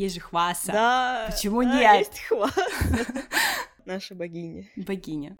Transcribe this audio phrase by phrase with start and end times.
[0.00, 0.72] есть же Хваса.
[0.72, 1.28] Да.
[1.30, 1.98] Почему да, нет?
[1.98, 2.64] есть Хваса.
[3.84, 4.68] Наша богиня.
[4.76, 5.36] Богиня.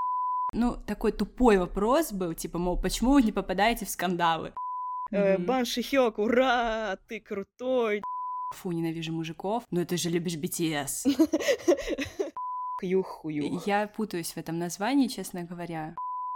[0.52, 4.52] Ну, такой тупой вопрос был, типа, мол, почему вы не попадаете в скандалы?
[5.12, 5.46] Э, Мгм.
[5.46, 8.02] Бан Шихёк, ура, ты крутой.
[8.54, 9.64] Фу, ненавижу мужиков.
[9.70, 11.06] Ну, ты же любишь BTS.
[12.80, 13.60] Хью-хую.
[13.66, 15.94] Я путаюсь в этом названии, честно говоря.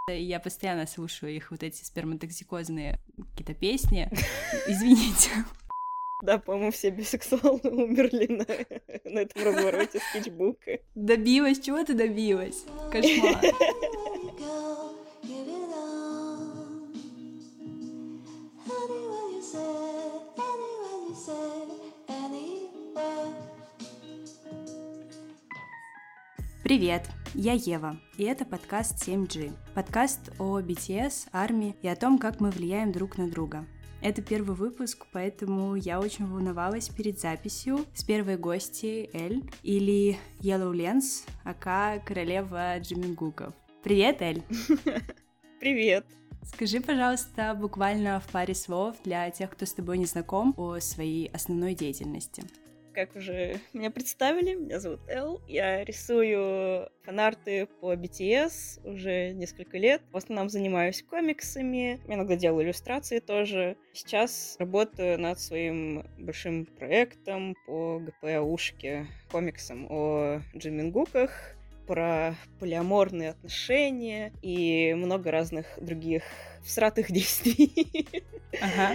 [0.08, 4.08] Я постоянно слушаю их вот эти сперматоксикозные какие-то песни.
[4.68, 5.30] Извините.
[6.24, 8.46] Да, по-моему, все бисексуалы умерли на,
[9.10, 10.78] на этом развороте скетчбука.
[10.94, 12.64] Добилась, чего ты добилась?
[12.90, 13.42] Кошмар.
[26.62, 27.02] Привет,
[27.34, 29.52] я Ева, и это подкаст 7G.
[29.74, 33.66] Подкаст о BTS, армии и о том, как мы влияем друг на друга.
[34.04, 40.74] Это первый выпуск, поэтому я очень волновалась перед записью с первой гостьей Эль, или Yellow
[40.74, 43.54] Lens, ака королева Джимингуков.
[43.82, 44.42] Привет, Эль!
[45.58, 46.04] Привет.
[46.42, 51.28] Скажи, пожалуйста, буквально в паре слов для тех, кто с тобой не знаком, о своей
[51.28, 52.44] основной деятельности.
[52.94, 55.40] Как уже меня представили, меня зовут Эл.
[55.48, 60.00] Я рисую фанарты по BTS уже несколько лет.
[60.12, 63.76] В основном занимаюсь комиксами, иногда делаю иллюстрации тоже.
[63.92, 71.56] Сейчас работаю над своим большим проектом по ГПАушке, комиксом о Джимингуках,
[71.88, 76.22] про полиаморные отношения и много разных других
[76.62, 78.22] всратых действий
[78.60, 78.94] Ага.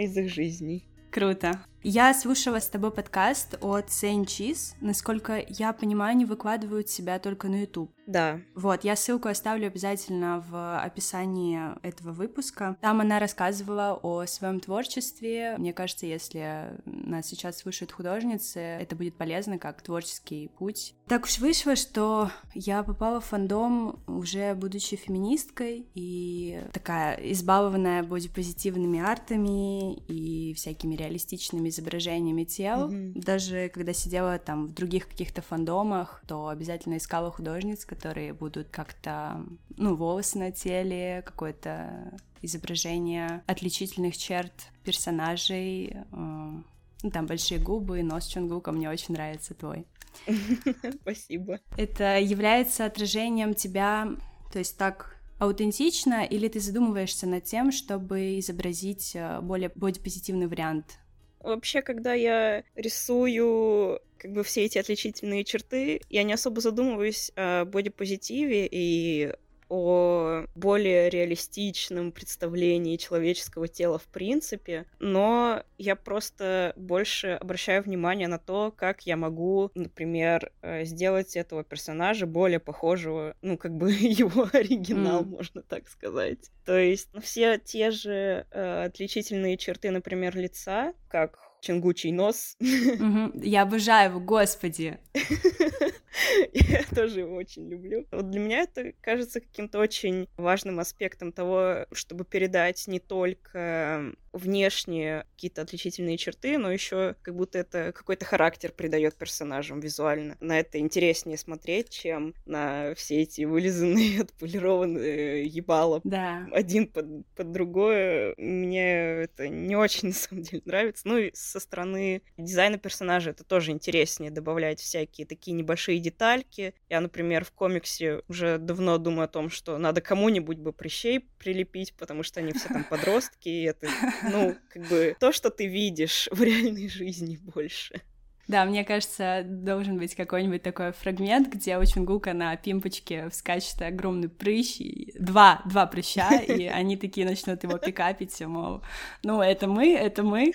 [0.00, 0.88] из их жизней.
[1.10, 1.64] Круто.
[1.86, 4.72] Я слушала с тобой подкаст от Saint Cheese.
[4.80, 7.92] Насколько я понимаю, они выкладывают себя только на YouTube.
[8.06, 12.78] Да, Вот, я ссылку оставлю обязательно в описании этого выпуска.
[12.80, 15.56] Там она рассказывала о своем творчестве.
[15.58, 20.94] Мне кажется, если нас сейчас слушают художницы, это будет полезно как творческий путь.
[21.06, 29.00] Так уж вышло, что я попала в фандом уже будучи феминисткой и такая избалованная бодипозитивными
[29.00, 32.88] артами и всякими реалистичными изображениями тел.
[32.88, 33.20] Мгм.
[33.20, 39.44] Даже когда сидела там в других каких-то фандомах, то обязательно искала художниц, которые будут как-то,
[39.76, 44.52] ну, волосы на теле, какое-то изображение отличительных черт
[44.84, 49.86] персонажей, э, ну, там большие губы, нос Чунгука, мне очень нравится твой.
[51.02, 51.60] спасибо.
[51.76, 54.08] Это является отражением тебя,
[54.52, 60.98] то есть так аутентично, или ты задумываешься над тем, чтобы изобразить э, более бодипозитивный вариант
[61.44, 67.66] Вообще, когда я рисую как бы все эти отличительные черты, я не особо задумываюсь о
[67.66, 69.34] бодипозитиве и
[69.68, 78.38] о более реалистичном представлении человеческого тела в принципе, но я просто больше обращаю внимание на
[78.38, 84.48] то, как я могу, например, э, сделать этого персонажа более похожего, ну, как бы его
[84.52, 85.28] оригинал, М.
[85.28, 86.50] можно так сказать.
[86.64, 93.40] То есть все те же э, отличительные черты, например, лица, как ченгучий нос, Мгм.
[93.42, 94.98] Я обожаю его, господи.
[96.52, 98.06] Я тоже его очень люблю.
[98.10, 105.26] Вот для меня это кажется каким-то очень важным аспектом того, чтобы передать не только внешние
[105.34, 110.36] какие-то отличительные черты, но еще как будто это какой-то характер придает персонажам визуально.
[110.40, 116.48] На это интереснее смотреть, чем на все эти вылизанные, отполированные ебала Да.
[116.52, 118.34] один под, под другое.
[118.36, 121.06] Мне это не очень, на самом деле, нравится.
[121.06, 126.74] Ну и со стороны дизайна персонажа это тоже интереснее добавлять всякие такие небольшие детальки.
[126.88, 131.94] Я, например, в комиксе уже давно думаю о том, что надо кому-нибудь бы прыщей прилепить,
[131.94, 133.88] потому что они все там подростки, и это,
[134.30, 138.00] ну, как бы то, что ты видишь в реальной жизни больше.
[138.46, 144.28] Да, мне кажется, должен быть какой-нибудь такой фрагмент, где у Чунгука на пимпочке вскачет огромный
[144.28, 148.82] прыщ, и два, два прыща, и они такие начнут его пикапить, мол,
[149.22, 150.52] ну, это мы, это мы.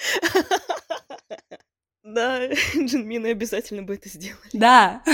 [2.13, 4.49] Да, Джинмины обязательно бы это сделали.
[4.53, 5.03] Да.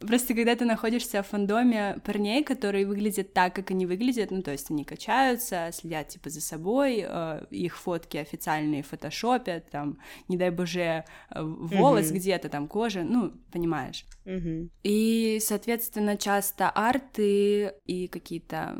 [0.00, 4.50] Просто когда ты находишься в фандоме парней, которые выглядят так, как они выглядят, ну, то
[4.50, 9.98] есть они качаются, следят, типа, за собой, э, их фотки официальные фотошопят, там,
[10.28, 11.04] не дай боже, э,
[11.40, 12.16] волос Мгм.
[12.16, 14.04] где-то, там, кожа, ну, понимаешь.
[14.26, 14.70] Мгм.
[14.82, 18.76] И, соответственно, часто арты и какие-то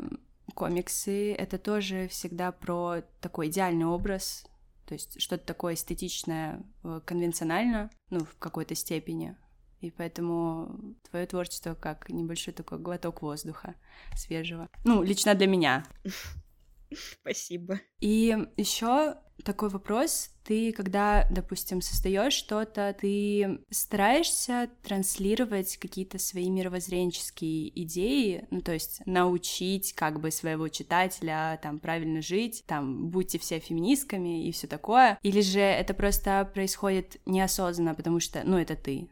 [0.53, 4.45] комиксы— это тоже всегда про такой идеальный образ,
[4.85, 9.35] то есть что-то такое эстетичное, э, конвенционально, ну, в какой-то степени.
[9.81, 13.75] И поэтому твое творчество как небольшой такой глоток воздуха
[14.15, 14.69] свежего.
[14.83, 15.85] Ну, лично для меня.
[17.21, 17.79] Спасибо.
[17.99, 20.31] И еще такой вопрос.
[20.43, 29.01] Ты, когда, допустим, создаешь что-то, ты стараешься транслировать какие-то свои мировоззренческие идеи, ну, то есть
[29.05, 35.19] научить как бы своего читателя там правильно жить, там, будьте все феминистками и все такое,
[35.21, 39.09] или же это просто происходит неосознанно, потому что, ну, это ты,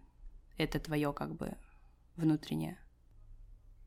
[0.58, 1.56] это твое как бы
[2.16, 2.78] внутреннее?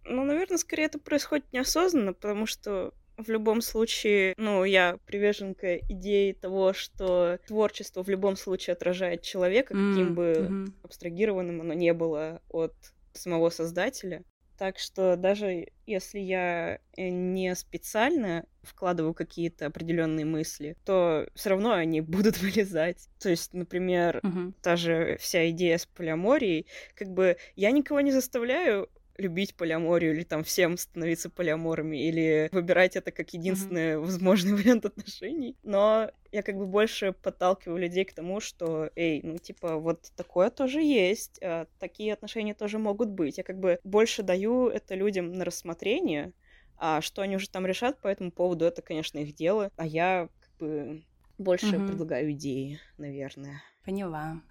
[0.05, 6.33] Ну, наверное, скорее это происходит неосознанно, потому что в любом случае, ну, я приверженка идеи
[6.33, 10.75] того, что творчество в любом случае отражает человека, каким М, бы мгм.
[10.83, 12.75] абстрагированным оно не было от
[13.13, 14.25] самого создателя.
[14.57, 21.73] Так что даже если я э, не специально вкладываю какие-то определенные мысли, то все равно
[21.73, 23.09] они будут вылезать.
[23.19, 24.55] То есть, например, Мгм.
[24.63, 30.25] та же вся идея с полиаморией, как бы я никого не заставляю любить полиаморию или
[30.25, 35.57] там всем становиться полиаморами или выбирать это как единственный возможный вариант отношений.
[35.63, 40.51] Но я как бы больше подталкиваю людей к тому, что, эй, ну типа вот такое
[40.51, 43.39] тоже есть, а, такие отношения тоже могут быть.
[43.39, 46.33] Я как бы больше даю это людям на рассмотрение,
[46.77, 49.71] а что они уже там решат по этому поводу, это, конечно, их дело.
[49.77, 51.05] А я как бы
[51.39, 51.87] больше Мгм.
[51.87, 53.63] предлагаю идеи, наверное.
[53.85, 54.43] Поняла.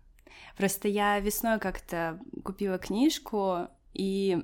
[0.58, 4.44] Просто я весной как-то купила книжку, и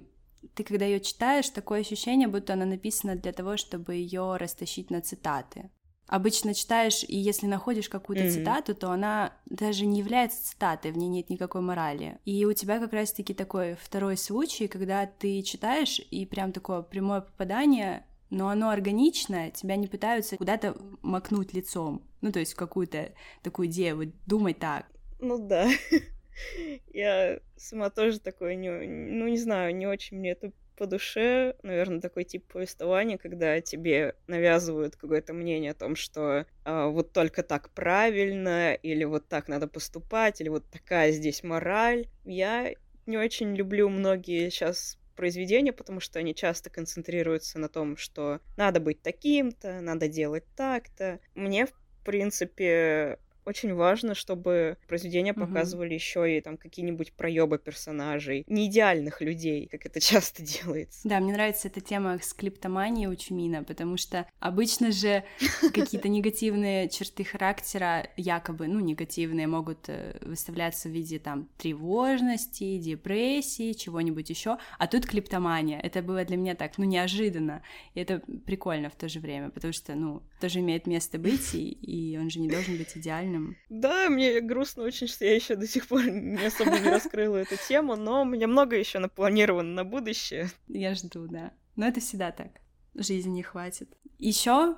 [0.54, 5.02] ты, когда ее читаешь, такое ощущение, будто она написана для того, чтобы ее растащить на
[5.02, 5.70] цитаты.
[6.08, 8.34] Обычно читаешь, и если находишь какую-то Мгм.
[8.34, 12.18] цитату, то она даже не является цитатой, в ней нет никакой морали.
[12.26, 17.22] И у тебя как раз-таки такой второй случай, когда ты читаешь, и прям такое прямое
[17.22, 22.02] попадание, но оно органичное, тебя не пытаются куда-то макнуть лицом.
[22.20, 24.88] Ну, то есть в какую-то такую идею, вот думай так.
[25.20, 25.70] Ну да.
[26.94, 30.52] Я сама тоже такое, не, ну не знаю, не очень мне это
[30.82, 36.88] по душе, наверное, такой тип повествования, когда тебе навязывают какое-то мнение о том, что а,
[36.88, 42.08] вот только так правильно, или вот так надо поступать, или вот такая здесь мораль.
[42.26, 42.74] Я
[43.06, 48.80] не очень люблю многие сейчас произведения, потому что они часто концентрируются на том, что надо
[48.80, 51.20] быть таким-то, надо делать так-то.
[51.36, 51.74] Мне, в
[52.04, 55.48] принципе, очень важно, чтобы произведения Мгм.
[55.48, 61.00] показывали еще и там какие-нибудь проебы персонажей, не идеальных людей, как это часто делается.
[61.08, 65.24] Да, мне нравится эта тема с клиптоманией у Чумина, потому что обычно же
[65.74, 73.74] какие-то негативные черты характера, якобы, ну, негативные, могут э, выставляться в виде там тревожности, депрессии,
[73.74, 75.80] чего-нибудь еще, а тут клиптомания.
[75.80, 77.64] Это было для меня так, ну, неожиданно,
[77.94, 81.70] и это прикольно в то же время, потому что, ну, тоже имеет место быть, и,
[81.72, 83.31] и он же не должен быть идеальным.
[83.70, 87.56] Да, мне грустно очень, что я еще до сих пор не особо не раскрыла эту
[87.68, 90.50] тему, но у меня много еще напланировано на будущее.
[90.68, 91.52] Я жду, да.
[91.76, 92.61] Но это всегда так.
[92.96, 93.98] Жизни не хватит.
[94.18, 94.76] Еще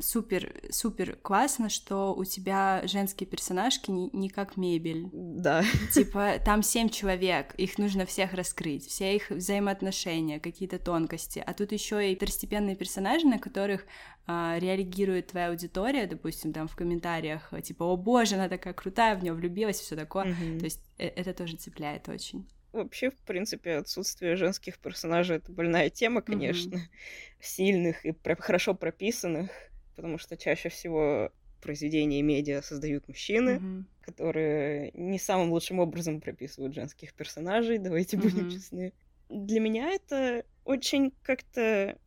[0.00, 5.08] супер, супер классно, что у тебя женские персонажки не, не как мебель.
[5.12, 5.64] Да.
[5.92, 11.42] Типа, там семь человек, их нужно всех раскрыть, все их взаимоотношения, какие-то тонкости.
[11.44, 13.86] А тут еще и второстепенные персонажи, на которых
[14.26, 19.22] а, реагирует твоя аудитория, допустим, там в комментариях, типа, о боже, она такая крутая, в
[19.22, 20.26] нее влюбилась, все такое.
[20.26, 20.58] Мгм.
[20.58, 22.46] То есть э- это тоже цепляет очень.
[22.72, 26.90] Вообще, в принципе, отсутствие женских персонажей это больная тема, конечно.
[27.40, 29.50] Сильных и про- хорошо прописанных,
[29.96, 33.86] потому что чаще всего произведения медиа создают мужчины, Мгм.
[34.00, 38.46] которые не самым лучшим образом прописывают женских персонажей, давайте будем Мгм.
[38.46, 38.92] честны.
[39.30, 41.98] Для меня это очень как-то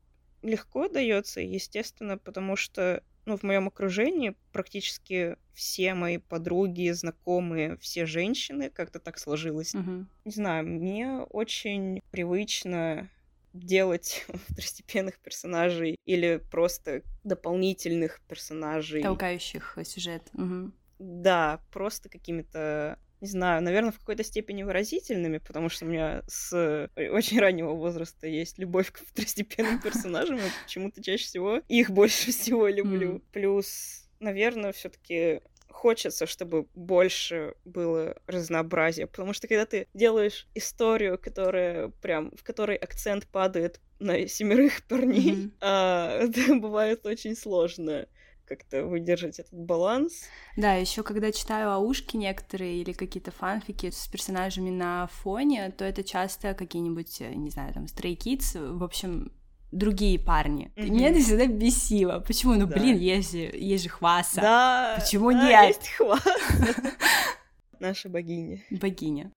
[0.43, 8.05] легко дается, естественно, потому что ну, в моем окружении практически все мои подруги, знакомые, все
[8.05, 9.73] женщины, как-то так сложилось.
[9.73, 10.09] Мгм.
[10.25, 13.09] Не знаю, мне очень привычно
[13.53, 19.03] делать второстепенных персонажей или просто дополнительных персонажей.
[19.03, 20.29] Толкающих э, сюжет.
[20.33, 20.73] Мгм.
[20.99, 26.51] Да, просто какими-то, не знаю, наверное, в какой-то степени выразительными, потому что у меня с
[26.95, 32.31] э, очень раннего возраста есть любовь к второстепенным персонажам, и почему-то чаще всего их больше
[32.31, 33.13] всего люблю.
[33.13, 33.23] Мгм.
[33.31, 41.89] Плюс, наверное, все-таки хочется, чтобы больше было разнообразия, потому что когда ты делаешь историю, которая
[42.01, 45.51] прям, в которой акцент падает на семерых парней, Мгм.
[45.61, 48.07] а, это бывает очень сложно
[48.55, 50.23] как-то выдержать этот баланс.
[50.57, 56.03] Да, еще когда читаю аушки некоторые или какие-то фанфики с персонажами на фоне, то это
[56.03, 59.31] часто какие-нибудь, э, не знаю, там, Stray Kids, в общем,
[59.71, 60.71] другие парни.
[60.75, 60.93] Мгм.
[60.93, 62.19] Меня это всегда бесило.
[62.19, 62.55] Почему?
[62.55, 62.75] Ну, Да.
[62.77, 64.97] блин, есть же, есть же Хваса, Да.
[64.99, 65.67] Почему да, нет?
[65.77, 66.21] Есть хват.
[67.79, 68.59] Наша богиня.
[68.69, 69.31] богиня.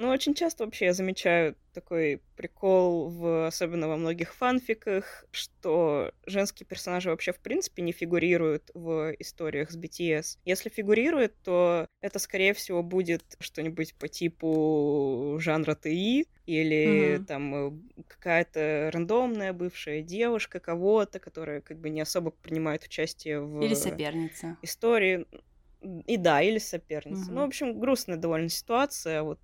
[0.00, 6.68] Ну, очень часто вообще я замечаю такой прикол, в, особенно во многих фанфиках, что женские
[6.68, 10.38] персонажи вообще в принципе не фигурируют в историях с BTS.
[10.44, 17.26] Если фигурируют, то это, скорее всего, будет что-нибудь по типу жанра ТИ, или Мгм.
[17.26, 23.56] там э, какая-то рандомная бывшая девушка кого-то, которая как бы не особо принимает участие в
[23.60, 24.56] Или соперница.
[24.62, 25.26] истории.
[25.80, 27.24] И да, или соперница.
[27.24, 27.34] Мгм.
[27.34, 29.40] Ну, в общем, грустная довольно ситуация вот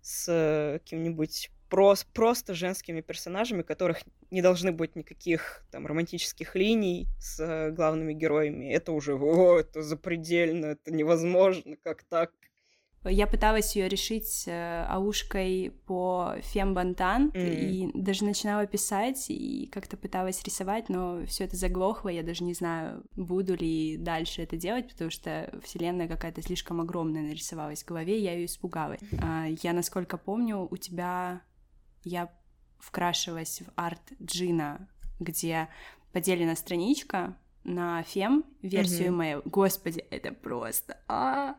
[0.00, 3.98] с каким-нибудь прос- просто женскими персонажами, которых
[4.30, 8.72] не должны быть никаких там романтических линий с главными героями.
[8.72, 12.32] Это уже, о, это запредельно, это невозможно, как так?
[13.04, 17.36] Я пыталась ее решить э, аушкой по фембантан, Мгм.
[17.36, 22.54] и даже начинала писать, и как-то пыталась рисовать, но все это заглохло, я даже не
[22.54, 28.18] знаю, буду ли дальше это делать, потому что вселенная какая-то слишком огромная нарисовалась в голове,
[28.20, 29.00] я ее испугалась.
[29.20, 31.40] А, Я, насколько помню, у тебя...
[32.04, 32.30] Я
[32.78, 34.88] вкрашивалась в арт Джина,
[35.20, 35.68] где
[36.12, 39.42] поделена страничка на фем версию email.
[39.44, 40.98] Господи, это просто...
[41.08, 41.54] а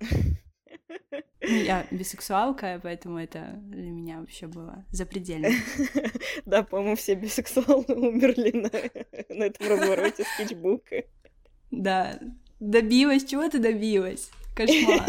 [0.00, 0.06] ну,
[1.40, 5.48] Я бисексуалка, поэтому это для меня вообще было запредельно.
[6.46, 8.70] Да, по-моему, все бисексуалы умерли на,
[9.34, 11.04] на этом развороте скетчбука.
[11.70, 12.18] Да,
[12.60, 14.30] добилась, чего ты добилась?
[14.56, 15.06] Кошмар.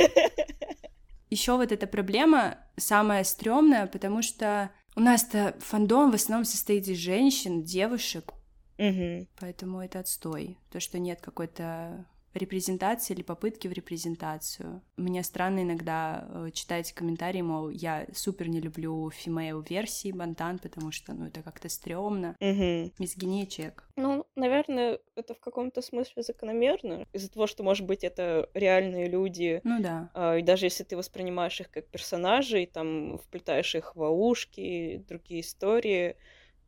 [1.30, 6.98] Еще вот эта проблема самая стрёмная, потому что у нас-то фандом в основном состоит из
[6.98, 8.34] женщин, девушек,
[8.78, 9.28] Мгм.
[9.40, 10.58] поэтому это отстой.
[10.72, 14.82] То, что нет какой-то репрезентации или попытки в репрезентацию.
[14.98, 20.92] Мне странно иногда э, читать комментарии, мол, я супер не люблю фимейл версии Бантан, потому
[20.92, 22.36] что, ну, это как-то стрёмно.
[22.40, 22.92] Мгм.
[23.00, 23.88] Мизгиния чек.
[23.96, 27.06] Ну, наверное, это в каком-то смысле закономерно.
[27.14, 30.10] Из-за того, что, может быть, это реальные люди, Ну да.
[30.14, 35.42] а, и даже если ты воспринимаешь их как персонажей, там, вплетаешь их в ушки, другие
[35.42, 36.16] истории,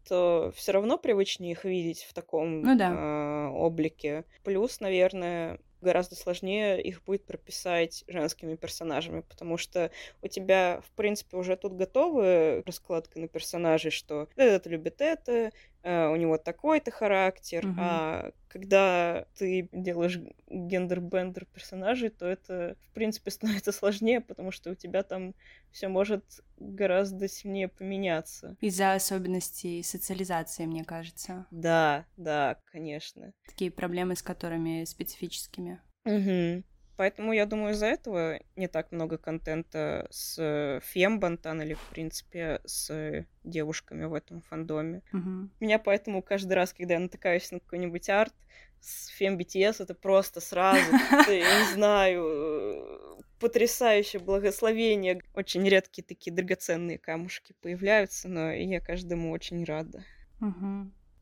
[0.07, 2.97] то все равно привычнее их видеть в таком Ну да.
[2.97, 4.25] а, облике.
[4.43, 9.91] Плюс, наверное, гораздо сложнее их будет прописать женскими персонажами, потому что
[10.21, 15.51] у тебя, в принципе, уже тут готовы раскладка на персонажей, что этот любит это, э,
[15.83, 17.77] у него такой-то характер, Мгм.
[17.77, 24.75] а когда ты делаешь гендер-бендер персонажей, то это, в принципе, становится сложнее, потому что у
[24.75, 25.33] тебя там
[25.71, 26.23] все может
[26.57, 28.57] гораздо сильнее поменяться.
[28.61, 31.47] Из-за особенностей социализации, мне кажется.
[31.51, 33.33] Да, да, конечно.
[33.47, 35.81] Такие проблемы, с которыми специфическими.
[36.05, 36.63] Мгм.
[37.01, 43.25] Поэтому, я думаю, из-за этого не так много контента с фембантан или, в принципе, с
[43.43, 45.01] девушками в этом фандоме.
[45.11, 45.49] Мгм.
[45.59, 48.35] Меня поэтому каждый раз, когда я натыкаюсь на какой-нибудь арт
[48.81, 50.91] с фем BTS, это просто сразу,
[51.27, 55.21] не знаю, э, потрясающее благословение.
[55.33, 60.05] Очень редкие такие драгоценные камушки появляются, но я каждому очень рада.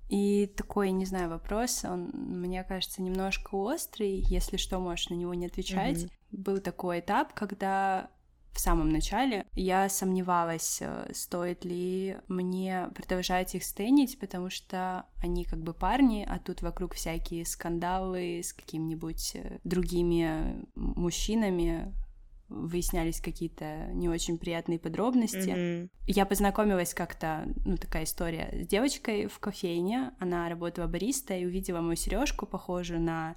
[0.10, 5.34] И такой, не знаю, вопрос, он, мне кажется, немножко острый, если что, можешь на него
[5.36, 6.04] не отвечать.
[6.04, 6.10] Мгм.
[6.32, 8.10] Был такой этап, когда
[8.52, 15.46] в самом начале я сомневалась, э, стоит ли мне продолжать их стенить, потому что они
[15.46, 21.94] как бы парни, а тут вокруг всякие скандалы с какими-нибудь э, другими мужчинами,
[22.50, 25.50] выяснялись какие-то не очень приятные подробности.
[25.50, 25.90] Мгм.
[26.08, 30.12] Я познакомилась как-то, ну, такая история, с девочкой в кофейне.
[30.20, 33.36] Она работала бариста и увидела мою сережку, похожую на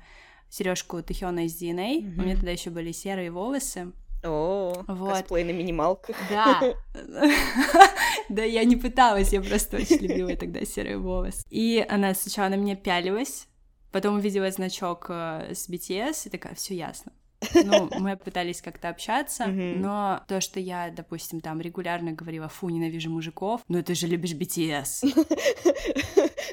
[0.48, 1.98] сережку Тэхёна из DNA.
[2.18, 3.92] У меня тогда еще были серые волосы.
[4.24, 5.10] О, Вот.
[5.10, 6.16] косплей на минималках.
[6.30, 6.62] Да.
[8.28, 11.42] Да, я не пыталась, я просто очень любила тогда серые волосы.
[11.50, 13.48] И она сначала на меня пялилась,
[13.90, 17.12] потом увидела значок э, с BTS и такая, все ясно.
[17.54, 23.10] Ну, мы пытались как-то общаться, но то, что я, допустим, там регулярно говорила, фу, ненавижу
[23.10, 25.02] мужиков, ну ты же любишь BTS.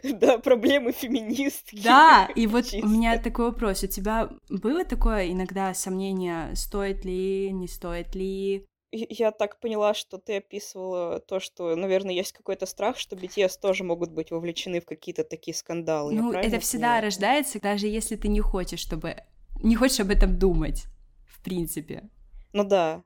[0.13, 1.82] Да, проблемы феминистки.
[1.84, 7.51] Да, и вот у меня такой вопрос, у тебя было такое иногда сомнение, стоит ли,
[7.51, 8.65] не стоит ли?
[8.91, 13.84] Я так поняла, что ты описывала то, что, наверное, есть какой-то страх, что BTS тоже
[13.84, 16.13] могут быть вовлечены в какие-то такие скандалы.
[16.13, 17.01] Ну, это всегда поняла?
[17.01, 19.15] рождается, даже если ты не хочешь, чтобы...
[19.59, 20.85] Не хочешь об этом думать,
[21.27, 22.09] в принципе.
[22.53, 23.03] Ну да,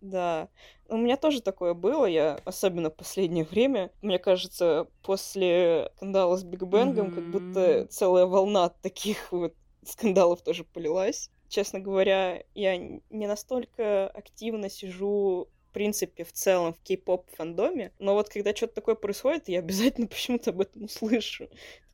[0.00, 0.48] да.
[0.88, 3.90] У меня тоже такое было, я особенно в последнее время.
[4.02, 9.54] Мне кажется, после скандала с Биг Бенгом, как будто целая волна таких вот
[9.84, 11.30] скандалов тоже полилась.
[11.48, 18.12] Честно говоря, я не настолько активно сижу в принципе, в целом в кей-поп фандоме, но
[18.12, 21.48] вот когда что-то такое происходит, я обязательно почему-то об этом услышу.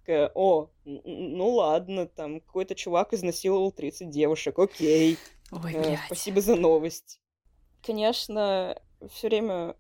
[0.08, 5.18] Такая, о, ну ладно, там какой-то чувак изнасиловал 30 девушек, окей.
[5.52, 6.00] Ой, Э, блядь.
[6.06, 7.20] Спасибо за новость.
[7.82, 8.80] Конечно,
[9.12, 9.76] все время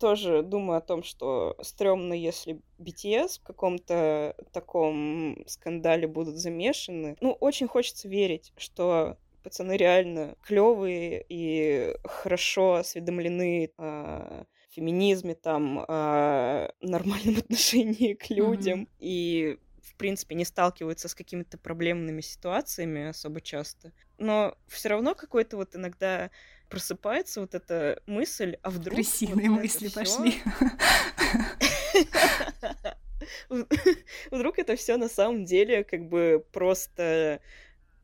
[0.00, 7.18] тоже думаю о том, что стрёмно, если BTS в каком-то таком скандале будут замешаны.
[7.20, 14.44] Ну, очень хочется верить, что пацаны реально клевые и хорошо осведомлены о
[14.74, 18.82] феминизме, там, о нормальном отношении к людям.
[18.82, 18.96] Mm-hmm.
[19.00, 23.92] И в принципе, не сталкиваются с какими-то проблемными ситуациями особо часто.
[24.18, 26.30] Но все равно какой-то вот иногда
[26.68, 28.96] просыпается вот эта мысль, а вдруг...
[28.96, 30.00] Крысиные вот мысли всё...
[30.00, 30.34] пошли.
[34.30, 37.40] Вдруг это все на самом деле как бы просто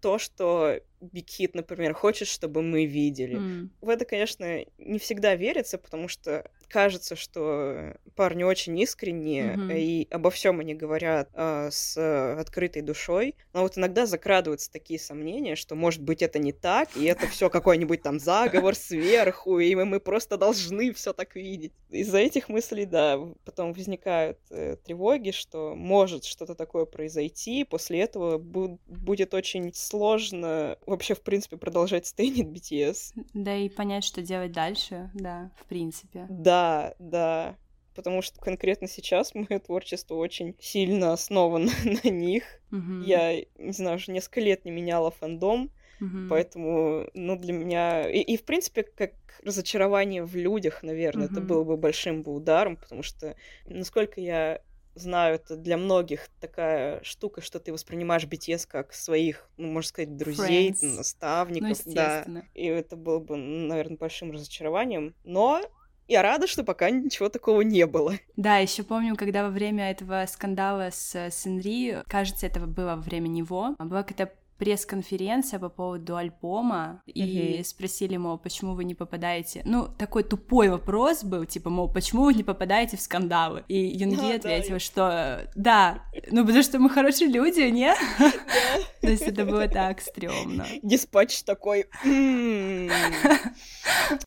[0.01, 3.37] то, что Big Hit, например, хочет, чтобы мы видели.
[3.37, 3.69] Mm.
[3.81, 9.79] В это, конечно, не всегда верится, потому что кажется, что парни очень искренние, mm-hmm.
[9.79, 11.97] и обо всем они говорят э, с
[12.39, 13.35] открытой душой.
[13.53, 17.51] Но вот иногда закрадываются такие сомнения, что, может быть, это не так, и это все
[17.51, 21.73] какой-нибудь там заговор сверху, и мы просто должны все так видеть.
[21.91, 28.39] Из-за этих мыслей, да, потом возникают э, тревоги, что может что-то такое произойти, после этого
[28.39, 33.25] бу- будет очень сложно вообще, в принципе, продолжать стейнить BTS.
[33.35, 36.27] Да, и понять, что делать дальше, да, в принципе.
[36.29, 36.58] Да,
[36.99, 37.57] да.
[37.95, 41.71] Потому что конкретно сейчас мое творчество очень сильно основано
[42.05, 42.45] на них.
[42.71, 43.05] Mm-hmm.
[43.05, 46.29] Я, не знаю, уже несколько лет не меняла фандом, mm-hmm.
[46.29, 48.09] поэтому, ну, для меня...
[48.09, 49.13] И, и, в принципе, как
[49.43, 51.33] разочарование в людях, наверное, mm-hmm.
[51.33, 53.37] это было бы большим бы ударом, потому что,
[53.67, 54.61] насколько я
[54.99, 60.17] знаю, это для многих такая штука, что ты воспринимаешь BTS как своих, ну, можно сказать,
[60.17, 60.97] друзей, Friends.
[60.97, 62.27] наставников, ну, да.
[62.55, 65.15] И это было бы, наверное, большим разочарованием.
[65.25, 65.63] Но
[66.09, 68.15] я рада, что пока ничего такого не было.
[68.37, 73.29] Да, еще помню, когда во время этого скандала с Сенри, кажется, это было во время
[73.29, 77.13] него, была какая-то пресс-конференция по поводу альбома, uh-huh.
[77.13, 79.63] и спросили, мол, почему вы не попадаете...
[79.65, 83.65] Ну, такой тупой вопрос был, типа, мол, почему вы не попадаете в скандалы?
[83.69, 84.79] И Юнги ответил, да.
[84.79, 87.95] что да, ну, потому что мы хорошие люди, не?
[89.01, 90.67] То есть это было так стрёмно.
[90.83, 92.91] Dispatch такой, «М-м-м,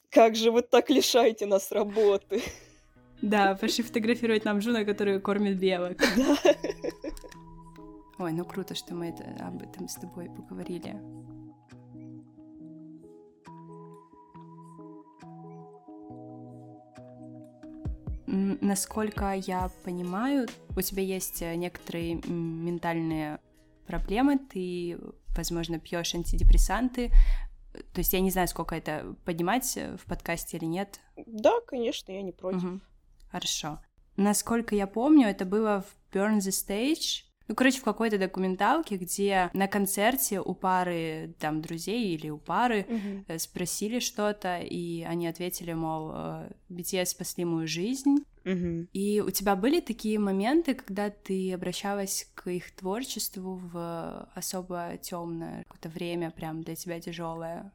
[0.10, 2.42] как же вы так лишаете нас работы?
[3.22, 5.98] Да, пошли фотографировать Намджуна, который кормит белок.
[6.18, 6.38] Да.
[8.22, 10.96] Ой, ну круто, что мы это, об этом с тобой поговорили.
[18.28, 23.40] Насколько я понимаю, у тебя есть э, некоторые ментальные
[23.88, 25.00] проблемы, ты,
[25.36, 27.10] возможно, пьешь антидепрессанты.
[27.74, 31.00] То есть я не знаю, сколько это поднимать э, в подкасте или нет.
[31.26, 32.64] Да, конечно, я не против.
[32.64, 32.80] Угу.
[33.32, 33.80] Хорошо.
[34.16, 39.50] Насколько я помню, это было в Burn the Stage, ну, короче, в какой-то документалке, где
[39.52, 43.38] на концерте у пары там друзей или у пары угу.
[43.40, 46.12] спросили что-то, и они ответили, мол,
[46.70, 48.24] BTS э, спасли мою жизнь.
[48.46, 48.88] Угу.
[48.94, 55.66] И у тебя были такие моменты, когда ты обращалась к их творчеству в особо темное
[55.68, 57.74] какое-то время, прям для тебя тяжелое?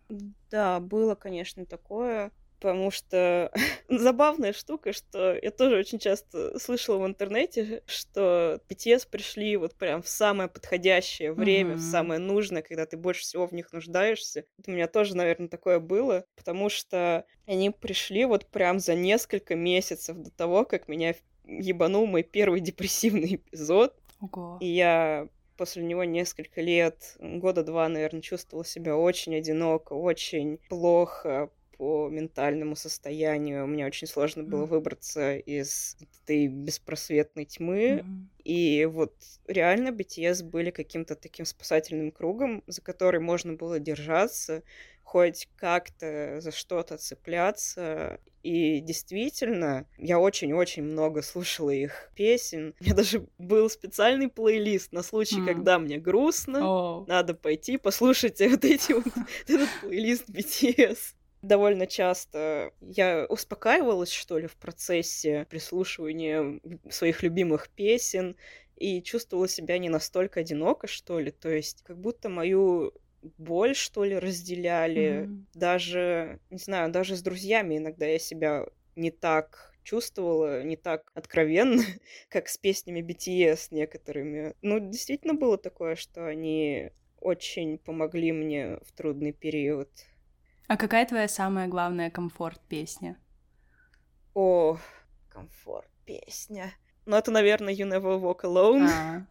[0.50, 3.52] Да, было, конечно, такое потому что
[3.88, 10.02] забавная штука, что я тоже очень часто слышала в интернете, что BTS пришли вот прям
[10.02, 11.78] в самое подходящее время, mm-hmm.
[11.78, 14.44] в самое нужное, когда ты больше всего в них нуждаешься.
[14.58, 19.54] Это у меня тоже, наверное, такое было, потому что они пришли вот прям за несколько
[19.54, 21.14] месяцев до того, как меня
[21.44, 23.94] ебанул мой первый депрессивный эпизод.
[24.20, 24.58] Ого.
[24.60, 31.50] И я после него несколько лет, года два, наверное, чувствовала себя очень одиноко, очень плохо,
[31.76, 33.66] по ментальному состоянию.
[33.66, 34.68] Мне очень сложно было mm.
[34.68, 38.04] выбраться из этой беспросветной тьмы.
[38.04, 38.26] Mm.
[38.44, 39.14] И вот
[39.46, 44.62] реально BTS были каким-то таким спасательным кругом, за который можно было держаться,
[45.02, 48.20] хоть как-то за что-то цепляться.
[48.42, 52.74] И действительно, я очень-очень много слушала их песен.
[52.78, 55.46] У меня даже был специальный плейлист на случай, mm.
[55.46, 56.58] когда мне грустно.
[56.58, 57.04] Oh.
[57.08, 59.04] Надо пойти послушать вот эти вот
[59.48, 68.36] этот плейлист BTS довольно часто я успокаивалась, что ли, в процессе прислушивания своих любимых песен
[68.76, 71.30] и чувствовала себя не настолько одиноко, что ли.
[71.30, 72.92] То есть как будто мою
[73.38, 75.26] боль, что ли, разделяли.
[75.26, 75.44] Mm-hmm.
[75.54, 81.82] Даже, не знаю, даже с друзьями иногда я себя не так чувствовала, не так откровенно,
[82.28, 84.54] как с песнями BTS некоторыми.
[84.62, 89.88] Ну, действительно было такое, что они очень помогли мне в трудный период.
[90.68, 93.16] А какая твоя самая главная комфорт-песня?
[94.34, 94.78] О,
[95.28, 96.72] комфорт-песня.
[97.04, 98.88] Ну, это, наверное, You Never Walk Alone.
[98.90, 99.26] А,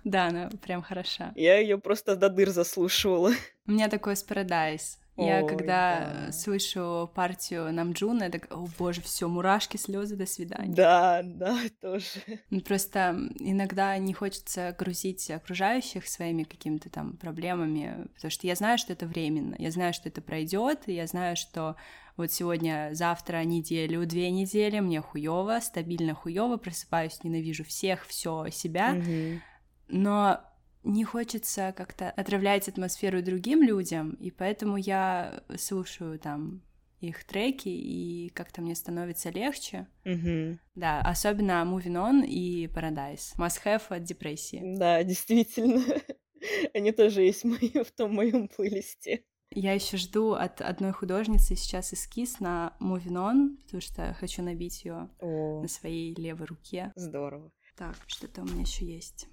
[0.04, 1.32] да, она прям хороша.
[1.36, 3.32] Я ее просто до дыр заслушивала.
[3.66, 4.96] У меня такой с Paradise.
[5.20, 6.32] Я Ой, когда да.
[6.32, 10.74] слышу партию Намджуна, я так, о боже, все, мурашки, слезы, до свидания.
[10.74, 12.20] Да, да, тоже.
[12.48, 18.78] Ну, Просто иногда не хочется грузить окружающих своими какими-то там проблемами, потому что я знаю,
[18.78, 21.76] что это временно, я знаю, что это пройдет, я знаю, что
[22.16, 28.94] вот сегодня, завтра, неделю, две недели, мне хуево, стабильно хуево, просыпаюсь, ненавижу всех, все себя,
[28.94, 29.42] Мгм.
[29.88, 30.40] но
[30.82, 36.62] не хочется как-то отравлять атмосферу другим людям, и поэтому я слушаю там
[37.00, 39.86] их треки, и как-то мне становится легче.
[40.04, 40.60] Мгм.
[40.74, 43.34] Да, особенно Moving On и Paradise.
[43.38, 44.60] Must have от депрессии.
[44.76, 45.82] Да, действительно.
[46.74, 49.24] Они тоже есть в том моем плейлисте.
[49.52, 54.84] Я еще жду от одной художницы сейчас эскиз на Moving On, потому что хочу набить
[54.84, 56.92] ее на своей левой руке.
[56.96, 57.50] здорово.
[57.76, 59.26] Так, что-то у меня еще есть.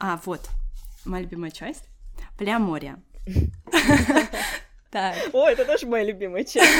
[0.00, 0.48] А, вот,
[1.04, 1.88] моя любимая часть.
[2.38, 3.02] Полиамория.
[4.90, 6.70] Так, О, это тоже моя любимая часть.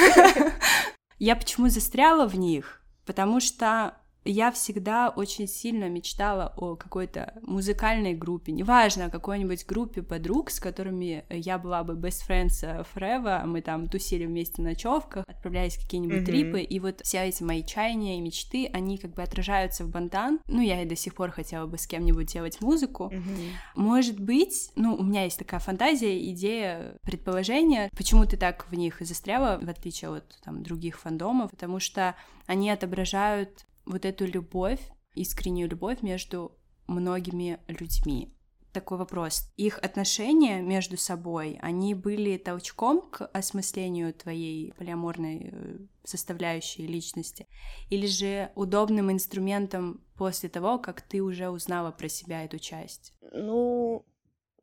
[1.19, 2.81] Я почему застряла в них?
[3.05, 10.01] Потому что я всегда очень сильно мечтала о какой-то музыкальной группе, неважно, о какой-нибудь группе
[10.01, 15.25] подруг, с которыми я была бы best friends forever, мы там тусили вместе на ночевках,
[15.27, 16.25] отправлялись в какие-нибудь Мгм.
[16.25, 20.39] трипы, и вот все эти мои чаяния и мечты, они как бы отражаются в бандан.
[20.47, 23.11] Ну, я и до сих пор хотела бы с кем-нибудь делать музыку.
[23.13, 23.35] Мгм.
[23.75, 28.97] Может быть, ну, у меня есть такая фантазия, идея, предположение, почему ты так в них
[29.01, 32.15] застряла, в отличие от там, других фандомов, потому что
[32.47, 34.81] они отображают вот эту любовь,
[35.13, 38.31] искреннюю любовь между многими людьми.
[38.73, 39.53] Такой вопрос.
[39.55, 47.47] Их отношения между собой, они были толчком к осмыслению твоей полиаморной э, составляющей личности?
[47.89, 53.13] Или же удобным инструментом после того, как ты уже узнала про себя эту часть?
[53.31, 54.05] Ну,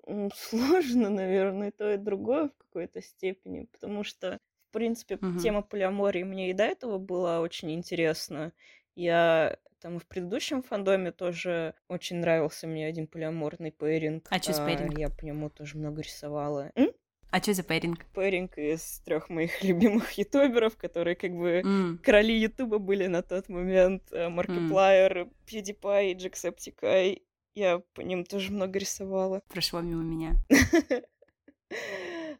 [0.34, 5.38] сложно, наверное, и то, и другое в какой-то степени, потому что, в принципе, Мгм.
[5.38, 8.52] тема полиамории мне и до этого была очень интересна.
[8.94, 14.26] Я там и в предыдущем фандоме тоже очень нравился мне один полиаморный пэринг.
[14.30, 14.96] А чё с пэринг?
[14.98, 16.70] Я по нему тоже много рисовала.
[16.76, 16.90] М?
[17.30, 18.04] А что за пэринг?
[18.12, 23.48] Пэринг из трех моих любимых ютуберов, которые как бы М, короли Ютуба были на тот
[23.48, 24.02] момент.
[24.12, 27.22] э, Маркиплайер, PewDiePie и Jacksepticeye.
[27.54, 29.42] Я по ним тоже много рисовала.
[29.48, 30.36] прошло мимо меня.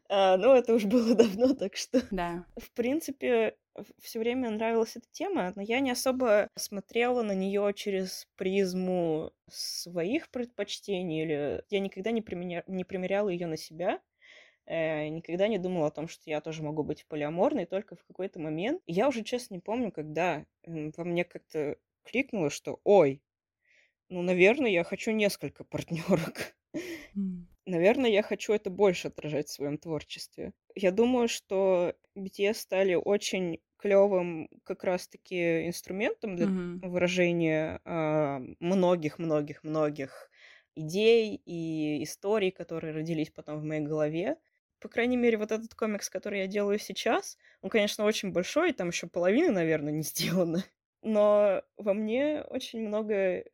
[0.09, 2.01] А, ну, это уж было давно, так что...
[2.09, 2.45] Да.
[2.55, 3.57] В принципе,
[3.99, 10.29] все время нравилась эта тема, но я не особо смотрела на нее через призму своих
[10.29, 14.01] предпочтений, или я никогда не, применя- не примеряла ее на себя,
[14.65, 18.39] э, никогда не думала о том, что я тоже могу быть полиаморной, только в какой-то
[18.39, 18.81] момент.
[18.87, 23.23] Я уже честно не помню, когда во мне как-то кликнуло, что ой,
[24.09, 26.55] ну, наверное, я хочу несколько партнерок.
[27.17, 27.47] М.
[27.65, 30.53] Наверное, я хочу это больше отражать в своем творчестве.
[30.75, 36.81] Я думаю, что BTS стали очень клевым как раз-таки инструментом для Мгм.
[36.81, 40.29] выражения а, многих-многих-многих
[40.75, 44.37] идей и историй, которые родились потом в моей голове.
[44.79, 48.89] По крайней мере, вот этот комикс, который я делаю сейчас, он, конечно, очень большой, там
[48.89, 50.65] еще половины, наверное, не сделано.
[51.01, 53.45] Но во мне очень много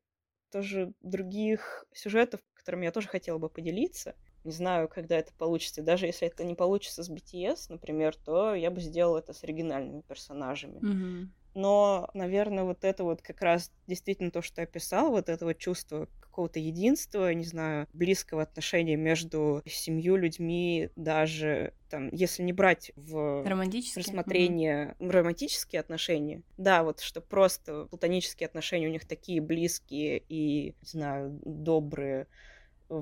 [0.51, 4.15] тоже других сюжетов, которыми я тоже хотела бы поделиться.
[4.43, 5.81] Не знаю, когда это получится.
[5.83, 10.01] Даже если это не получится с BTS, например, то я бы сделала это с оригинальными
[10.01, 10.85] персонажами.
[10.87, 11.31] Мгм.
[11.55, 15.57] Но, наверное, вот это вот как раз действительно то, что я писал, вот это вот
[15.57, 22.91] чувство какого-то единства, не знаю, близкого отношения между семью людьми, даже там, если не брать
[22.95, 23.51] в
[23.95, 26.43] рассмотрение романтические отношения.
[26.57, 32.27] Да, вот что просто платонические отношения у них такие близкие и, не знаю, добрые.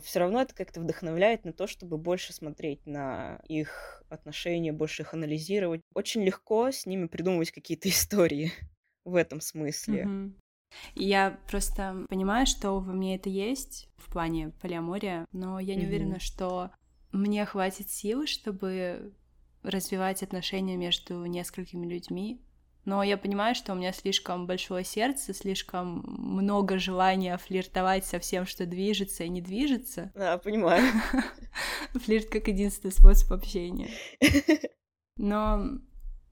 [0.04, 5.14] Все равно это как-то вдохновляет на то, чтобы больше смотреть на их отношения, больше их
[5.14, 5.82] анализировать.
[5.94, 8.52] Очень легко с ними придумывать какие-то истории
[9.06, 10.12] в этом смысле.
[10.96, 15.86] И Я просто понимаю, что во мне это есть в плане полиамория, но я не
[15.86, 15.88] Мгм.
[15.88, 16.72] уверена, что
[17.12, 19.14] мне хватит сил, чтобы
[19.64, 22.42] развивать отношения между несколькими людьми.
[22.88, 28.46] Но я понимаю, что у меня слишком большое сердце, слишком много желания флиртовать со всем,
[28.46, 30.10] что движется и не движется.
[30.16, 30.90] Да, понимаю.
[31.96, 33.90] Флирт как единственный способ общения.
[35.18, 35.82] Но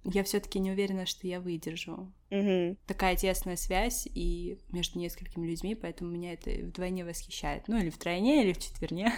[0.06, 2.14] я все-таки не уверена, что я выдержу
[2.86, 7.68] такая тесная связь и между несколькими людьми, поэтому меня это вдвойне восхищает.
[7.68, 9.12] Ну, или втройне, или в четверне.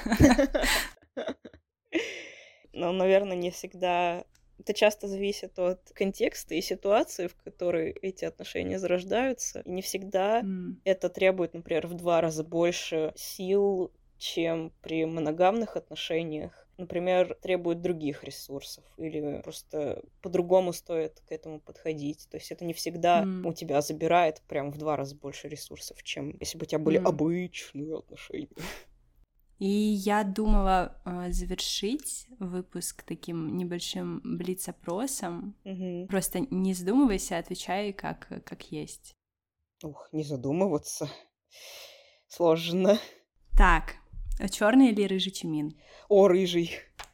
[2.74, 4.26] Но, наверное, не всегда...
[4.58, 9.62] Это часто зависит от контекста и ситуации, в которой эти отношения зарождаются.
[9.62, 15.76] И не всегда М, это требует, например, в два раза больше сил, чем при моногамных
[15.78, 16.64] отношениях.
[16.78, 22.28] например, требует других ресурсов или просто по-другому стоит к этому подходить.
[22.30, 23.44] То есть это не всегда М.
[23.44, 26.98] у тебя забирает прям в два раза больше ресурсов, чем если бы у тебя были
[26.98, 27.04] М.
[27.04, 28.50] обычные отношения.
[29.60, 35.56] И я думала э, завершить выпуск таким небольшим блиц-опросом.
[35.64, 36.08] Мгм.
[36.08, 39.16] Просто не задумывайся, отвечай как, как есть.
[39.84, 41.10] Ух, не задумываться.
[42.28, 43.00] Сложно.
[43.58, 43.96] Так,
[44.52, 45.76] черный или рыжий чимин?
[46.08, 46.72] О, рыжий.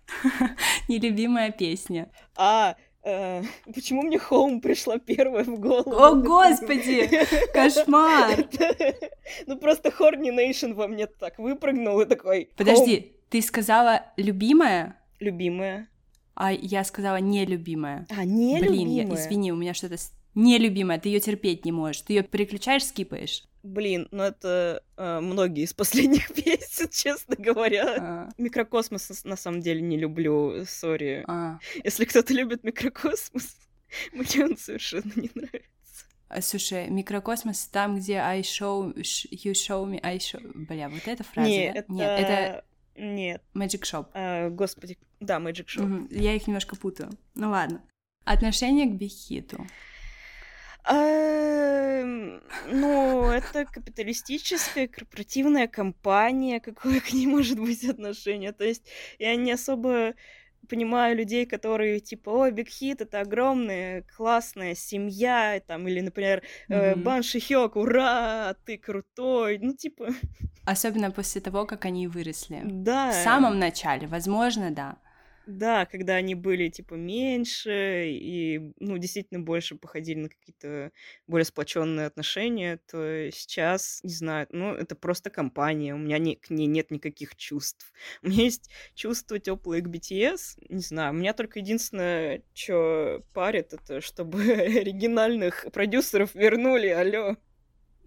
[0.90, 2.12] Нелюбимая песня.
[2.36, 2.76] А,
[3.74, 5.92] почему мне Хоум пришла первая в голову?
[5.92, 7.10] О, господи!
[7.54, 8.48] Кошмар!
[9.48, 12.44] Ну просто Хорни Нейшн во мне так выпрыгнул и такой...
[12.44, 15.88] «Home, Подожди, ты сказала любимая, Любимая.
[16.36, 18.06] а я сказала нелюбимая.
[18.10, 22.02] А, не Блин, я, извини, у меня что-то с- нелюбимая, ты ее терпеть не можешь.
[22.02, 23.44] Ты ее переключаешь, скипаешь.
[23.64, 27.96] Блин, ну это э, многие из последних песен, честно говоря.
[28.00, 31.24] А, Микрокосмос на- самом деле не люблю, сори.
[31.28, 31.60] а.
[31.84, 33.56] Если кто-то любит микрокосмос,
[34.12, 35.70] мне он совершенно не нравится.
[36.28, 40.42] А, Слушай, микрокосмос там, где I show, sh- you show me, I show...
[40.68, 41.80] Бля, вот эта фраза, Не, да?
[41.80, 41.92] это...
[41.94, 42.66] Нет, это
[42.98, 43.42] Нет.
[43.54, 44.08] Magic Shop.
[44.14, 45.84] А, господи, да, Magic Shop.
[45.84, 47.12] Мгм, Я их немножко путаю.
[47.36, 47.82] Ну ладно.
[48.26, 49.66] Отношение к Бихиту.
[50.86, 58.52] Эм, Ну, это капиталистическая корпоративная компания, какое к ней может быть отношение?
[58.52, 58.84] То есть
[59.20, 60.14] я не особо
[60.70, 66.96] понимаю людей, которые типа, ой, Биг Хит это огромная, классная семья, там, или, например, э,
[66.96, 67.04] Мгм.
[67.04, 70.08] Бан Шихёк, ура, ты крутой, ну, типа,
[70.66, 72.62] Особенно после того, как они выросли.
[72.64, 73.10] да.
[73.12, 74.96] В самом начале, возможно, да.
[75.46, 80.94] Да, когда они были, типа, меньше и, ну, действительно больше походили на какие-то
[81.28, 86.50] более сплоченные отношения, то сейчас, не знаю, ну, это просто компания, у меня не, к
[86.50, 87.92] ней нет никаких чувств.
[88.24, 93.74] У меня есть чувства теплые к BTS, не знаю, у меня только единственное, что парит,
[93.74, 97.36] это чтобы оригинальных продюсеров вернули, алло,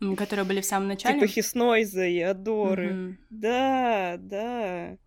[0.01, 1.20] М, Которые были в самом начале.
[1.20, 2.99] типа Хиснойза и Адоры.
[2.99, 3.18] Мгм.
[3.31, 4.99] Да, да.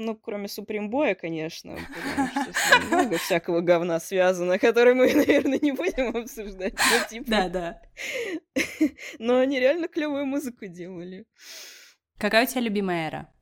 [0.00, 5.58] Ну, кроме Супримбоя, конечно, потому что с ним много всякого говна связано, который мы, наверное,
[5.60, 6.74] не будем обсуждать.
[6.74, 7.82] Ну, типа, Да, да.
[9.18, 11.26] Но они реально клевую музыку делали.
[12.16, 13.34] Какая у тебя любимая эра?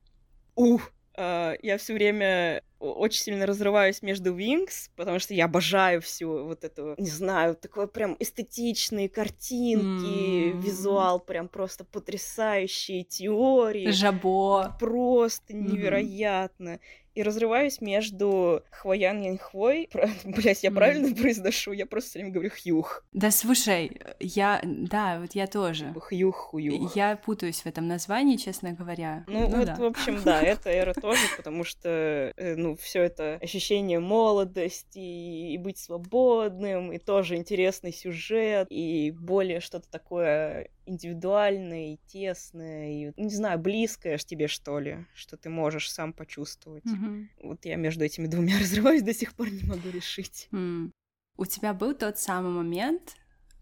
[0.55, 0.91] Ух!
[1.15, 6.65] а, Я все время очень сильно разрываюсь между Wings, потому что я обожаю всю вот
[6.65, 10.57] эту, не знаю, такой прям эстетичные картинки, М.
[10.57, 13.99] визуал прям просто потрясающие теории.
[13.99, 14.77] Жабо.
[14.79, 16.81] просто невероятно.
[17.17, 19.89] И разрываюсь между Хвоян Янхвой.
[19.91, 20.11] Про...
[20.25, 21.73] Блять, я правильно произношу?
[21.73, 23.05] Я просто все время говорю Хьюх.
[23.13, 24.61] Да слушай, я...
[24.63, 25.95] Да, вот я тоже.
[25.99, 26.95] Хьюх, Хуюх.
[26.95, 29.25] Я путаюсь в этом названии, честно говоря.
[29.29, 29.77] Ну, вот, да.
[29.77, 31.89] в общем, да, это эра тоже, потому что,
[32.37, 39.61] э, ну, все это ощущение молодости и быть свободным, и тоже интересный сюжет, и более
[39.61, 45.91] что-то такое индивидуальное и тесное, и, не знаю, близкое тебе, что ли, что ты можешь
[45.91, 46.85] сам почувствовать.
[46.85, 47.31] Мгм.
[47.43, 50.49] Вот я между этими двумя разрываюсь, до сих пор не могу решить.
[50.53, 50.93] М.
[51.37, 53.17] У тебя был тот самый момент,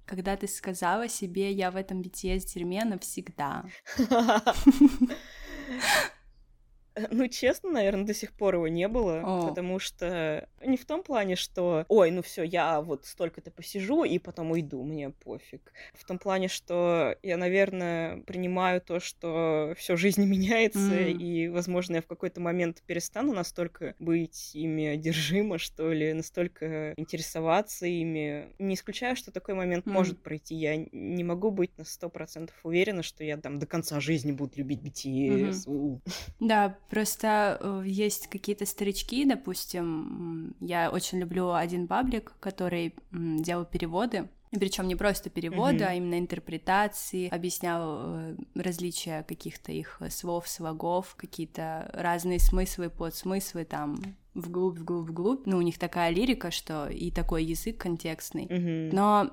[0.07, 3.65] когда ты сказала себе, я в этом BTS дерьме навсегда.
[7.11, 9.49] Ну, честно, наверное, до сих пор его не было, О.
[9.49, 14.19] потому что не в том плане, что, ой, ну все, я вот столько-то посижу и
[14.19, 15.73] потом уйду, мне пофиг.
[15.95, 21.17] В том плане, что я, наверное, принимаю то, что все жизнь меняется, М.
[21.17, 27.87] и, возможно, я в какой-то момент перестану настолько быть ими одержима, что ли, настолько интересоваться
[27.87, 28.55] ими.
[28.59, 29.93] Не исключаю, что такой момент М.
[29.93, 30.55] может пройти.
[30.55, 34.53] Я не могу быть на сто процентов уверена, что я там до конца жизни буду
[34.57, 35.65] любить BTS.
[35.67, 36.01] У.
[36.41, 44.29] Да, просто э, есть какие-то старички, допустим, я очень люблю один паблик, который делал переводы,
[44.51, 45.87] причем не просто переводы, Мгм.
[45.89, 53.97] а именно интерпретации, объяснял э, различия каких-то их слов, слогов, какие-то разные смыслы, подсмыслы там
[54.35, 55.47] вглубь, вглубь, вглубь.
[55.47, 58.47] Ну, у них такая лирика, что и такой язык контекстный.
[58.49, 58.95] Мгм.
[58.95, 59.31] Но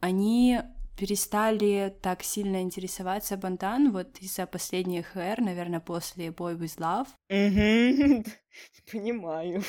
[0.00, 0.60] они
[0.96, 7.08] перестали так сильно интересоваться Бантан вот из-за последних эр, наверное, после Boy With Love.
[8.92, 9.62] Понимаю.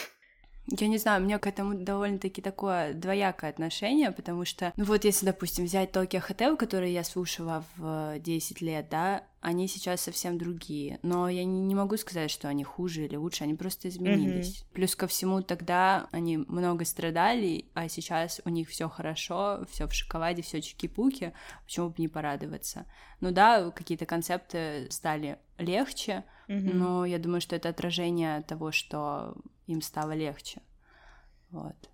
[0.68, 5.04] Я не знаю, у меня к этому довольно-таки такое двоякое отношение, потому что, ну вот
[5.04, 10.38] если, допустим, взять Tokyo Hotel, который я слушала в 10 лет, да, они сейчас совсем
[10.38, 14.64] другие, но я не, могу сказать, что они хуже или лучше, они просто изменились.
[14.72, 19.94] Плюс ко всему тогда они много страдали, а сейчас у них все хорошо, все в
[19.94, 21.34] шоколаде, все чики-пуки,
[21.66, 22.86] почему бы не порадоваться?
[23.20, 26.24] Ну да, какие-то концепты стали легче,
[26.64, 29.36] Но я думаю, что это отражение того, что
[29.68, 30.62] им стало легче.
[31.52, 31.90] Вот.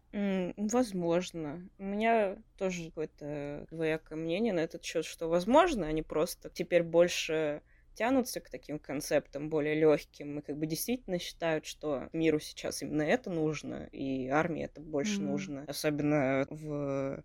[0.57, 1.69] Возможно.
[1.77, 7.62] У меня тоже какое-то двоякое мнение на этот счет, что возможно, они просто теперь больше
[7.93, 13.01] тянутся к таким концептам более легким и как бы действительно считают, что миру сейчас именно
[13.03, 15.23] это нужно, и армии это больше Мгм.
[15.23, 17.23] нужно, особенно в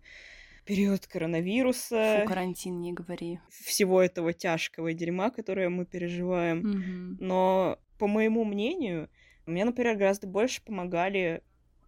[0.65, 3.39] период Фу, коронавируса, карантин, не говори.
[3.49, 6.59] всего этого тяжкого дерьма, которое мы переживаем.
[6.59, 7.17] Мгм.
[7.19, 9.09] Но, по моему мнению,
[9.45, 11.43] мне, например, гораздо больше помогали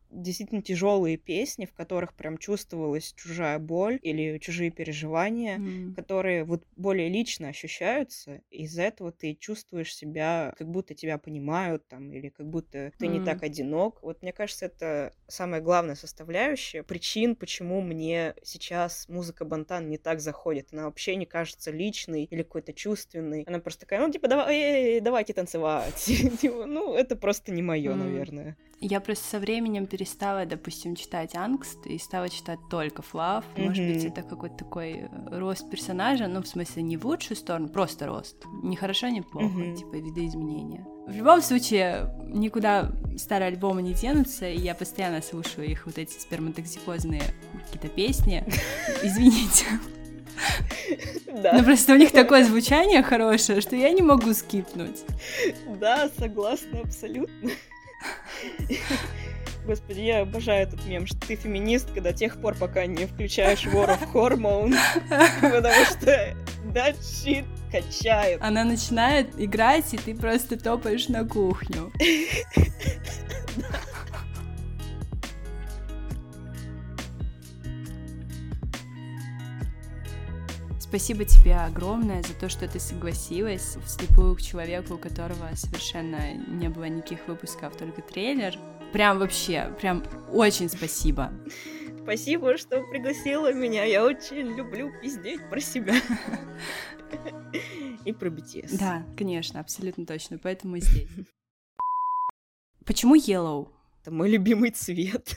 [0.09, 5.93] действительно тяжелые песни, в которых прям чувствовалась чужая боль или чужие переживания, М.
[5.95, 8.41] которые вот более лично ощущаются.
[8.49, 13.19] Из-за этого ты чувствуешь себя, как будто тебя понимают там, или как будто ты не
[13.19, 13.25] М.
[13.25, 14.01] так одинок.
[14.01, 20.19] Вот мне кажется, это самая главная составляющая причин, почему мне сейчас музыка Бантан не так
[20.19, 20.69] заходит.
[20.71, 23.43] Она вообще не кажется личной или какой-то чувственной.
[23.47, 25.95] Она просто такая, ну, типа, давай, эй, давайте танцевать.
[26.41, 28.57] Типа, Ну, это просто не мое, наверное.
[28.79, 33.43] Я просто со временем перестала, допустим, читать Ангст и стала читать только Флав.
[33.57, 35.07] Может быть, это какой-то такой э,
[35.39, 38.35] рост персонажа, ну, в смысле, не в лучшую сторону, просто рост.
[38.61, 39.75] Не хорошо, не плохо, Мгм.
[39.75, 40.85] типа видоизменения.
[41.07, 46.19] В любом случае, никуда старые альбомы не денутся, и я постоянно слушаю их вот эти
[46.19, 47.23] сперматоксикозные
[47.65, 48.43] какие-то песни.
[49.03, 49.65] Извините.
[51.41, 55.01] Да, просто у них такое звучание хорошее, что я не могу скипнуть.
[55.79, 57.49] да, согласна абсолютно.
[59.67, 63.99] Господи, я обожаю этот мем, что ты феминистка до тех пор, пока не включаешь War
[63.99, 64.73] of Hormone,
[65.41, 66.33] потому что
[66.73, 68.41] that shit качает.
[68.41, 71.91] Она начинает играть, и ты просто топаешь на кухню.
[80.79, 86.69] Спасибо тебе огромное за то, что ты согласилась вслепую к человеку, у которого совершенно не
[86.69, 88.57] было никаких выпусков, только трейлер.
[88.93, 91.31] Прям вообще, прям очень спасибо.
[92.03, 93.83] Спасибо, что пригласила меня.
[93.83, 95.95] Я очень люблю пиздеть про себя.
[98.05, 98.77] И про BTS.
[98.79, 101.09] Да, конечно, абсолютно точно, поэтому и здесь.
[102.85, 103.73] Почему Yellow?
[104.01, 105.35] Это мой любимый цвет.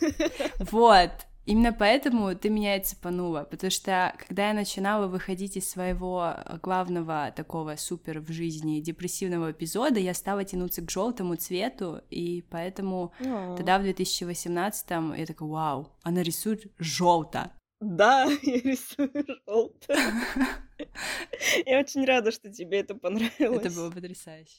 [0.71, 1.11] Вот.
[1.51, 7.33] Именно поэтому ты меня и цепанула, потому что когда я начинала выходить из своего главного
[7.35, 13.13] такого супер в жизни депрессивного эпизода, я стала тянуться к желтому цвету, и поэтому
[13.57, 17.51] тогда в 2018-м я такая, вау, она рисует желто.
[17.81, 19.11] Да, я рисую
[19.47, 19.97] желто.
[21.67, 23.67] Я очень рада, что тебе это понравилось.
[23.67, 24.57] Это было потрясающе.